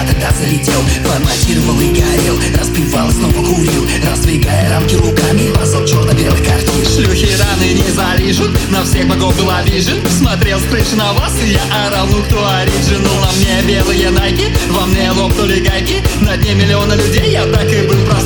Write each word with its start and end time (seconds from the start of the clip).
я 0.00 0.06
тогда 0.06 0.30
залетел 0.32 0.80
Форматировал 1.04 1.80
и 1.80 1.88
горел, 1.88 2.38
распивал, 2.58 3.10
снова 3.10 3.44
курил 3.44 3.86
Раздвигая 4.10 4.70
рамки 4.70 4.94
руками, 4.94 5.52
бросал 5.52 5.84
черно-белых 5.84 6.44
картин. 6.44 6.84
Шлюхи 6.84 7.28
раны 7.36 7.72
не 7.72 7.90
залижут, 7.90 8.50
на 8.70 8.84
всех 8.84 9.06
богов 9.06 9.36
был 9.36 9.50
обижен 9.50 9.98
Смотрел 10.10 10.58
с 10.58 10.64
крыши 10.64 10.96
на 10.96 11.12
вас, 11.12 11.32
и 11.42 11.52
я 11.52 11.86
орал, 11.86 12.06
ну 12.06 12.22
кто 12.22 12.46
оригинал? 12.46 13.20
На 13.20 13.32
мне 13.32 13.62
белые 13.66 14.10
найки, 14.10 14.46
во 14.70 14.86
мне 14.86 15.10
лопнули 15.10 15.60
гайки 15.60 16.02
На 16.20 16.36
дне 16.36 16.54
миллиона 16.54 16.94
людей 16.94 17.32
я 17.32 17.44
так 17.46 17.70
и 17.72 17.86
был 17.86 18.04
простым 18.06 18.19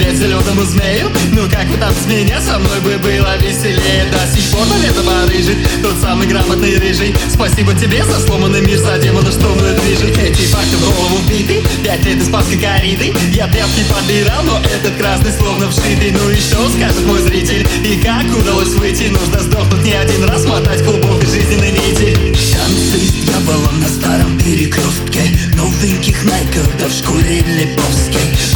привет 0.00 0.16
зеленому 0.16 0.62
змею? 0.62 1.10
Ну 1.32 1.42
как 1.50 1.66
вы 1.66 1.76
там 1.76 1.92
с 1.92 2.06
меня, 2.06 2.40
со 2.40 2.58
мной 2.58 2.80
бы 2.80 2.96
было 2.98 3.36
веселее. 3.36 4.06
До 4.10 4.34
сих 4.34 4.50
пор 4.50 4.66
лето 4.82 5.02
барыжит, 5.02 5.58
тот 5.82 5.94
самый 6.00 6.26
грамотный 6.26 6.78
рыжий. 6.78 7.14
Спасибо 7.28 7.74
тебе 7.74 8.02
за 8.04 8.18
сломанный 8.20 8.62
мир, 8.62 8.78
за 8.78 8.98
демона, 8.98 9.30
мной 9.30 9.74
движет. 9.80 10.16
Эти 10.16 10.46
факты 10.46 10.76
в 10.76 10.80
голову 10.80 11.18
вбиты, 11.26 11.62
пять 11.84 12.04
лет 12.04 12.16
из 12.16 12.28
паски 12.30 12.56
кориды. 12.56 13.12
Я 13.32 13.46
тряпки 13.48 13.84
подбирал, 13.92 14.42
но 14.44 14.58
этот 14.60 14.96
красный 14.96 15.32
словно 15.32 15.70
вшитый. 15.70 16.12
Ну 16.12 16.34
что 16.34 16.68
скажет 16.70 17.04
мой 17.06 17.20
зритель, 17.20 17.66
и 17.84 18.00
как 18.00 18.24
удалось 18.36 18.74
выйти? 18.74 19.04
Нужно 19.10 19.40
сдохнуть 19.40 19.84
не 19.84 19.92
один 19.92 20.24
раз, 20.24 20.46
мотать 20.46 20.82
клубок 20.82 21.22
из 21.22 21.32
жизненной 21.32 21.72
нити 21.72 22.19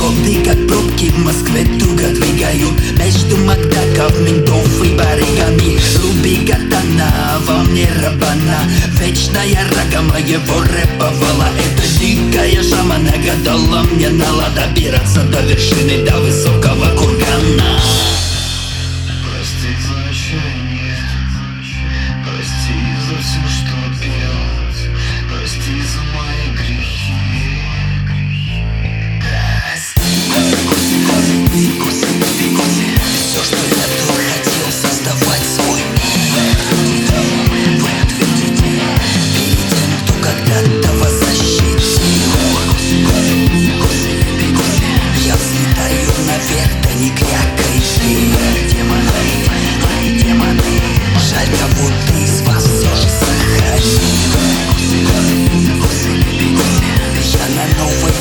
Годы 0.04 0.44
как 0.44 0.66
пробки 0.66 1.08
в 1.08 1.18
Москве 1.20 1.64
туго 1.80 2.08
двигаю 2.08 2.68
Между 2.98 3.38
Макдаков, 3.38 4.20
ментов 4.20 4.84
и 4.84 4.90
барыгами 4.90 5.78
Руби 6.02 6.46
катана, 6.46 7.40
во 7.46 7.62
мне 7.64 7.88
рабана. 8.02 8.68
Вечная 9.00 9.66
рага 9.74 10.02
моего 10.02 10.60
рэпа 10.60 11.10
Это 11.58 11.98
дикая 11.98 12.62
жама 12.62 12.98
нагадала 12.98 13.82
мне 13.92 14.10
нала 14.10 14.48
Добираться 14.54 15.22
до 15.22 15.40
вершины, 15.40 16.04
до 16.04 16.18
высокого 16.20 16.94
кургана 16.98 17.80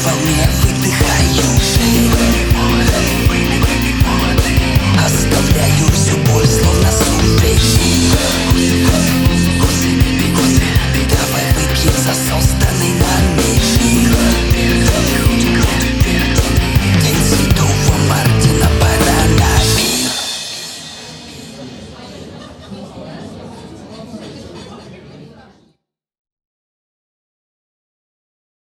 Во 0.04 0.12
мне 0.12 0.50
выдыхаю 0.62 1.60
живым 1.62 2.53